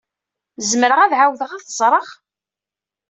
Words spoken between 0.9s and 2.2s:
ad ɛawdeɣ ad t-ẓreɣ?